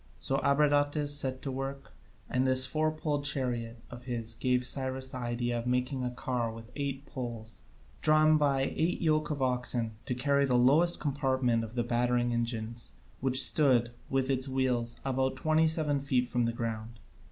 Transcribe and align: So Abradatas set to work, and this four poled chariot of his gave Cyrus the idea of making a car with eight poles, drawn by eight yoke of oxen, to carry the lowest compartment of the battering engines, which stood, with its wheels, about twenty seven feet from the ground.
So 0.19 0.39
Abradatas 0.39 1.09
set 1.09 1.43
to 1.43 1.51
work, 1.51 1.91
and 2.27 2.47
this 2.47 2.65
four 2.65 2.91
poled 2.91 3.23
chariot 3.23 3.77
of 3.91 4.05
his 4.05 4.33
gave 4.33 4.65
Cyrus 4.65 5.09
the 5.11 5.19
idea 5.19 5.59
of 5.59 5.67
making 5.67 6.03
a 6.03 6.09
car 6.09 6.51
with 6.51 6.71
eight 6.75 7.05
poles, 7.05 7.61
drawn 8.01 8.35
by 8.39 8.63
eight 8.75 8.99
yoke 8.99 9.29
of 9.29 9.43
oxen, 9.43 9.91
to 10.07 10.15
carry 10.15 10.45
the 10.47 10.55
lowest 10.57 10.99
compartment 10.99 11.63
of 11.63 11.75
the 11.75 11.83
battering 11.83 12.33
engines, 12.33 12.93
which 13.19 13.45
stood, 13.45 13.91
with 14.09 14.31
its 14.31 14.47
wheels, 14.49 14.99
about 15.05 15.35
twenty 15.35 15.67
seven 15.67 15.99
feet 15.99 16.27
from 16.27 16.45
the 16.45 16.51
ground. 16.53 16.99